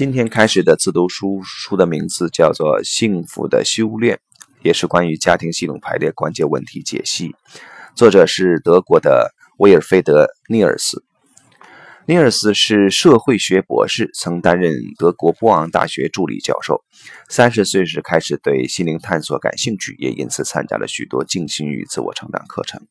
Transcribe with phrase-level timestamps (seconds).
[0.00, 4.16] 今天开始的自读书，书的名字叫做《幸福的修炼》，
[4.62, 7.36] 也是关于家庭系统排列关键问题解析。
[7.94, 11.04] 作者是德国的威尔菲德·尼尔斯。
[12.10, 16.82] 尼尔斯是社会学博士，曾担任德国波昂大学助理教授。
[17.28, 22.82] 三十岁时开始对心灵探索感兴趣，也因此参加了许多静心与自我成长课程。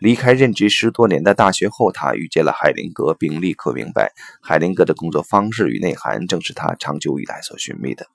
[0.00, 8.06] 离开任职十多年的大学后，他遇见了海灵格，并立刻明白海灵格的工作方式与内涵正是他长久以来所寻觅的。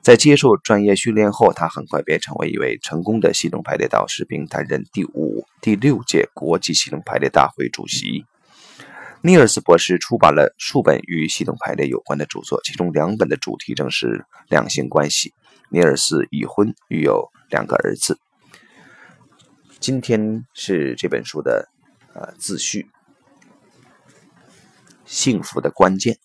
[0.00, 8.24] 在接受专业训练后，他很快便成为一位成功的系统排列导师，并担任第五、第六届国际系统排列大会主席。
[9.24, 15.32] 尼尔斯博士出版了数本与系统排列有关的著作，其中两本的主题正是两性关系。
[15.68, 18.18] 尼尔斯已婚，育有两个儿子。
[19.78, 21.68] 今天是这本书的
[22.14, 22.88] 呃自序。
[25.04, 26.18] 幸福的关键。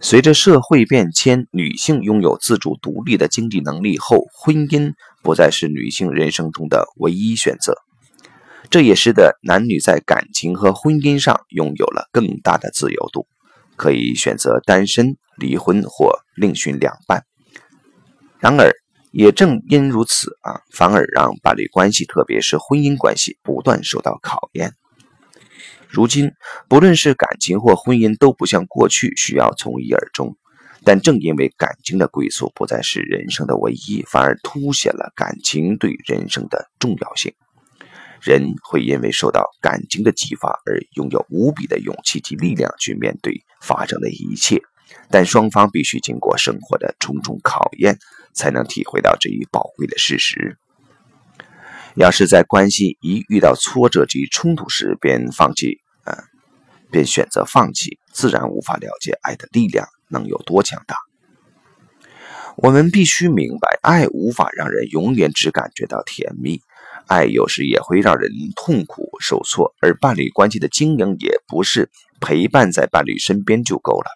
[0.00, 7.82] 随着社会变迁，女性拥有自主独立的经济能力后，婚姻不再是女性人生中的唯一选择。
[8.72, 13.26] 这也使得男女在感情和婚姻上拥有了更大的自由度，
[13.76, 17.26] 可以选择单身、离婚或另寻两半。
[18.40, 18.72] 然而，
[19.10, 24.72] 也正因如此啊，反而让伴侣关系，特别是婚姻关系，不断受到考验。
[25.90, 26.30] 如今，
[26.66, 30.34] 不论是感情或婚姻，都不像过去需要从一而终。
[30.82, 37.34] 但正因为感情的归宿不再是人生的唯一，反而凸显了感情对人生的重要性。
[38.22, 44.62] 人会因为受到感情的激发而拥有无比的勇气及力量去面对发生的一切，
[45.10, 47.98] 但双方必须经过生活的重重考验，
[48.32, 50.56] 才能体会到这一宝贵的事实。
[51.96, 56.22] 要是在关系一遇到挫折及冲突时便放弃，啊，
[56.92, 60.96] 便选择放弃，自然无法了解爱的力量能有多强大。
[62.56, 66.60] 我们必须明白，爱无法让人永远只感觉到甜蜜。
[67.06, 71.90] 爱有时也会让人痛苦受挫，而伴侣关系的经营也不是
[72.20, 74.06] 陪伴在伴侣身边就够了。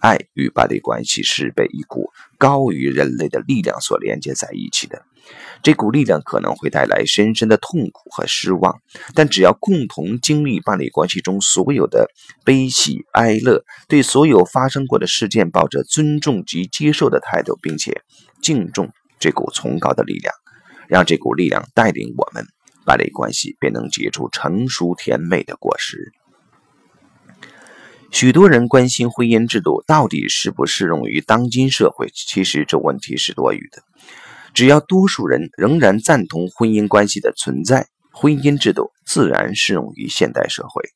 [0.00, 5.04] 爱与伴侣关系是被一股高于人类的力量所连接在一起的。
[5.62, 8.80] 这股力量可能会带来深深的痛苦和失望，
[9.14, 12.10] 但只要共同经历伴侣关系中所有的
[12.44, 18.02] 悲喜哀乐，对所有发生过的事件抱着尊重及接受的态度，并且
[18.42, 20.34] 敬重这股崇高的力量。
[20.92, 22.46] 让这股力量带领我们，
[22.84, 26.12] 伴侣关系便能结出成熟甜美的果实。
[28.10, 33.82] 许多人关心婚姻制度到底适不适用于当今社会，其实这问题是多余的。
[34.52, 40.90] 只要多数人仍然赞同婚姻关系的存在，婚姻制度自然适用于现代社会。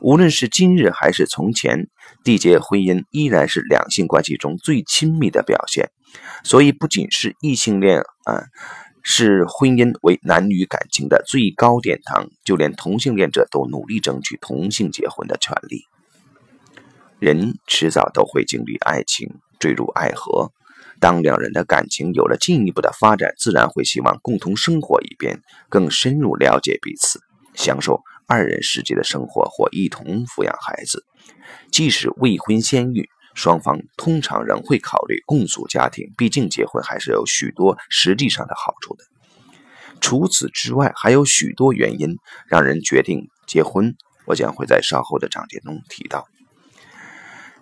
[0.00, 1.88] 无论是今日还是从前，
[2.24, 5.90] 缔结婚姻依然是两性关系中最亲密的表现。
[6.44, 8.44] 所以，不仅是异性恋啊。
[9.08, 15.84] 视婚姻为男女感情的最高殿堂，就连同性恋者都努力争取同性结婚的权利。
[17.20, 20.50] 人迟早都会经历爱情，坠入爱河。
[20.98, 27.20] 当两人的感情有了进一步的发展，自然会希望共同生活一边，更深入了解彼此，
[27.54, 31.04] 享受二人世界的生活，或一同抚养孩子。
[31.70, 33.06] 即使未婚先孕。
[33.36, 39.04] 双方通常仍会考虑共组家庭，毕竟结婚还是有许多实际上的好处的。
[40.00, 42.16] 除此之外，还有许多原因
[42.48, 43.94] 让人决定结婚，
[44.26, 46.26] 我将会在稍后的章节中提到。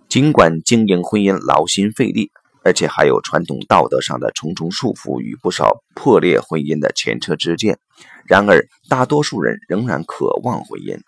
[0.08, 2.30] 尽管经营婚姻劳心费力，
[2.62, 7.78] 而且还有传统道德上的重重束缚与不少破裂婚姻的前车之鉴，
[8.26, 10.98] 然而大多数人仍然渴望婚姻。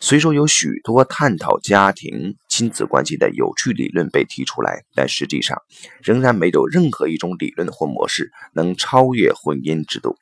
[0.00, 5.62] 虽说有许多探讨家庭亲子关系的有趣理论被提出来，但实际上
[6.02, 10.16] 仍然没有任何一种理论或模式能超越婚姻制度。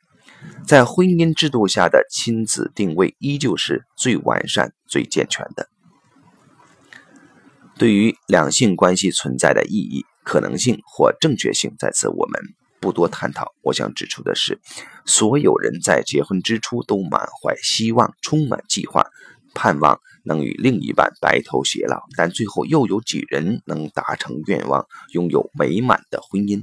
[0.67, 5.71] 在婚姻制度下的亲子定位依旧是最完善、最健全的。
[7.79, 12.39] 对于两性关系存在的意义、可能性或正确性，在此我们
[12.81, 13.55] 不多探讨。
[13.63, 14.61] 我想指出的是，
[15.07, 19.07] 所有人在结婚之初都满怀希望，充满计划。
[19.57, 26.63] 盼望能与另一半白头偕老，但最后又有几人能达成愿望，拥有美满的婚姻？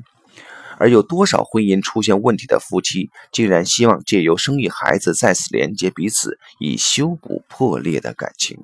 [0.78, 8.60] 而有多少婚姻出现问题的夫妻，竟然希望借由生育孩子再次连接彼此，以修补破裂的感情？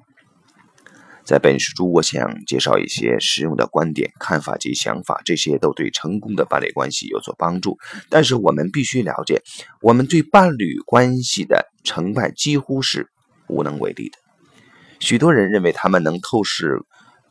[1.23, 7.77] 在本书中，我想介绍一些实用的观点、看法及想法，这些都对成功的伴侣关系有所帮助。
[8.09, 9.43] 但是，我们必须了解，
[9.81, 13.07] 我们对伴侣关系的成败几乎是。
[13.49, 14.17] 无能为力的，
[14.99, 16.79] 许多人认为他们能透视，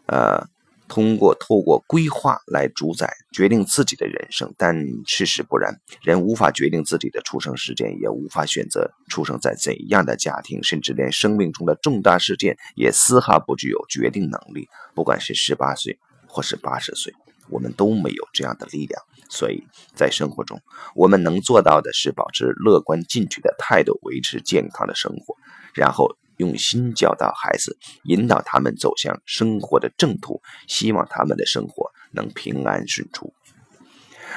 [0.07, 0.47] 呃，
[0.89, 4.75] 通过透过规划来主宰决定自己的人生，但
[5.07, 5.75] 事实不然。
[6.03, 14.69] 人无法决定自己的出生时间，也无法选择出生在怎样的家庭，甚至连生命中的重大事件也丝毫不具有决定能力。
[14.95, 17.13] 不管是十八岁或是八十岁，
[17.51, 19.03] 我们都没有这样的力量。
[19.31, 19.63] 所以
[19.95, 20.59] 在生活中，
[20.95, 25.37] 我们能做到的是保持乐观进取的态度，维持健康的生活，
[25.79, 26.17] 然后。
[26.39, 33.35] 用心教导孩子，引导他们走向生活的正途，希望他们的生活能平安顺出。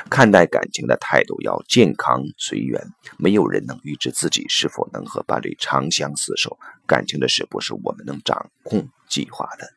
[0.10, 2.82] 看待感情的态度要健康随缘。
[3.20, 6.58] 没有人能预知自己是否能和伴侣长相厮守，
[6.88, 9.68] 感情的事不是我们能掌控计划的。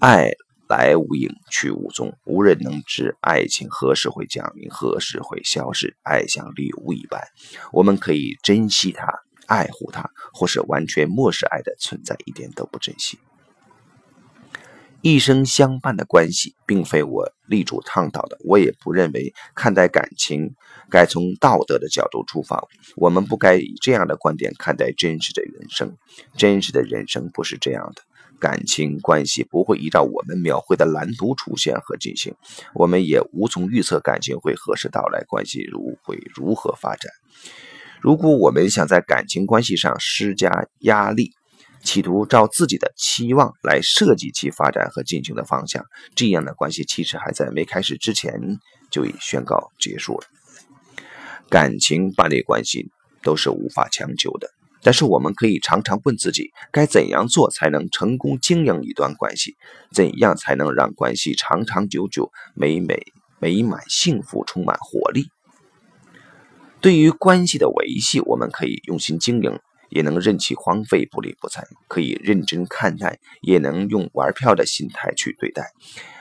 [0.00, 0.32] 爱
[0.68, 5.96] 来无影去无踪，无人能知爱情何时会降临，何时会消失。
[6.02, 7.22] 爱像礼物一般，
[7.70, 9.06] 我们可以珍惜它。
[9.50, 13.18] 爱护他，或是完全漠视爱的存在，一点都不珍惜。
[15.02, 18.38] 一生相伴的关系，并非我力主倡导的。
[18.44, 20.54] 我也不认为看待感情
[20.88, 22.62] 该从道德的角度出发。
[22.96, 25.96] 我们不该以这样的观点看待真实的人生。
[26.36, 28.02] 真实的人生不是这样的。
[28.38, 32.34] 感情关系不会依照我们描绘的蓝图出现和进行。
[32.74, 37.10] 我们也无从预测感情会何时到来，关系如会如何发展。
[38.00, 40.50] 如果我们想在感情关系上施加
[40.80, 41.32] 压力，
[41.82, 48.58] 企图照自己的期望来设计其发展和进行的方向，这样的关系其实还在没开始之前
[48.90, 50.26] 就已宣告结束了。
[51.50, 52.90] 感情伴侣关系
[53.22, 54.48] 都是无法强求的，
[54.82, 59.56] 但是我们可以常常问自己：该怎样做才能成功经营一段关系？
[59.92, 63.02] 怎样才能让关系长长久久、美美
[63.38, 65.28] 美满、幸福、充满活力？
[66.80, 69.58] 对于关系的维系，我们可以用心经营，
[69.90, 75.62] 也能任其荒废不理不睬；可以认真看待，也能用玩票的心态去对待；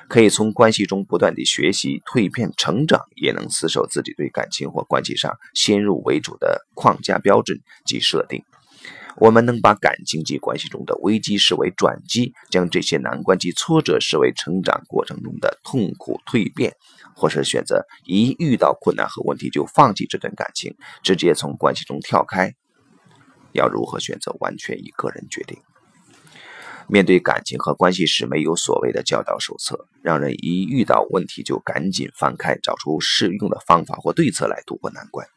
[0.10, 8.44] 可以从关系中不断地学习、蜕变、成长，也能死守自己对感情或关系上先入为主的框架标准及设定。
[9.20, 16.74] 我们能把感情及关系中的危机视为转机，将这些难关及挫折视为成长过程中的痛苦蜕变。
[17.16, 20.74] 或是选择一遇到困难和问题就放弃这段感情，
[21.04, 22.54] 直接从关系中跳开，
[23.52, 25.58] 要如何选择，完全以个人决定。
[26.88, 35.28] 面对感情和关系时，没有所谓的教导手册，让人一遇到问题就赶紧翻开，找出适用的方法或对策来度过难关。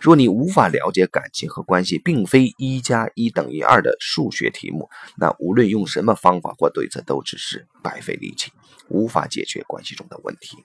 [0.00, 8.52] 若你无法了解感情和关系，并非一加一等于二的数学题目，那无论用什么方法或对策，都只是白费力气，
[8.88, 10.64] 无法解决关系中的问题。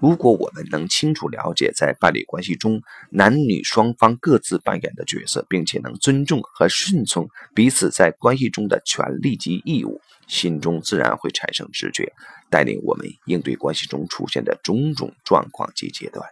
[0.00, 12.12] 如果我们能清楚了解在伴侣关系中男女双方各自扮演的角色，并且能尊重和顺从彼此在关系中的权利及义务，心中自然会产生直觉，
[12.48, 16.24] 带领我们应对关系中出现的种种状况及阶段。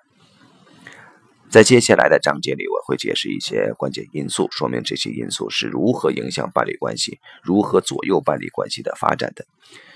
[1.49, 9.47] 在接下来的章节里，我会解释一些关键因素，说明这些因素是如何影响伴侣关系，如何左右伴侣关系的发展的。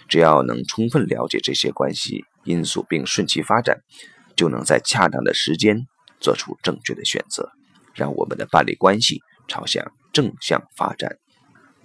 [0.08, 3.80] 只要能充分了解这些关系因素并顺其发展，
[4.36, 5.86] 就能在恰当的时间
[6.18, 7.50] 做出正确的选择，
[7.94, 11.18] 让我们的伴侣关系朝向正向发展，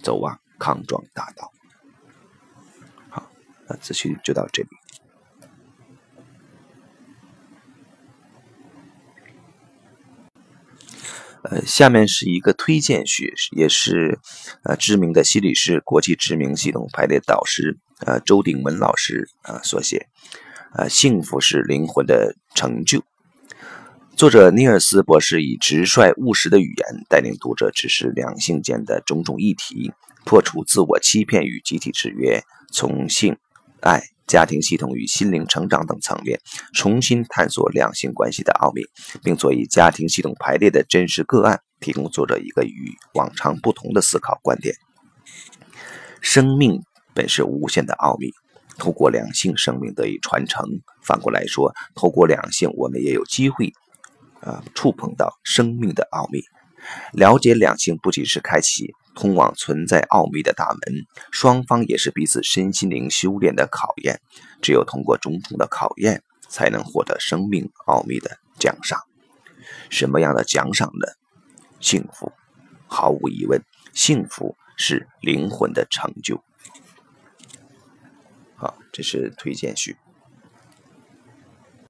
[0.02, 1.52] 走往康庄大道。
[3.10, 3.30] 好，
[3.68, 4.70] 那资讯就到这里。
[11.50, 14.20] 呃，下面是一个推荐序，也是
[14.64, 20.08] 呃知名的心理师、国际知名系统排列导师呃周鼎文老师啊所写。
[20.74, 23.02] 呃，幸福是灵魂的成就。
[24.18, 29.92] 作者尼尔斯博士以直率务实的语言，带领读者直视两性间的种种议题，
[30.25, 33.38] 破除自我欺骗与集体制约，从性、
[33.82, 34.14] 爱。
[34.27, 36.39] 家庭系统与心灵成长等层面，
[36.74, 38.82] 重新探索两性关系的奥秘，
[39.24, 44.75] 并做以家庭系统排列的真实个案，提供作者一个与往常不同的思考观点。
[46.22, 46.82] 生命
[47.13, 48.32] 本是无限的奥秘，
[48.79, 50.65] 透过两性，生命得以传承。
[51.03, 53.72] 反过来说，透过两性，我们也有机会，
[54.41, 56.41] 啊，触碰到生命的奥秘。
[57.13, 58.91] 了解两性，不仅是开启。
[59.15, 64.22] 通往存在奥秘的大门，双方也是彼此身心灵修炼的考验。
[64.62, 69.00] 只有通过种种的考验，才能获得生命奥秘的奖赏。
[69.89, 71.07] 什么样的奖赏呢？
[71.79, 72.31] 幸福，
[72.88, 76.43] 毫无疑问，幸福是灵魂的成就。
[78.55, 79.98] 好，这是推荐序。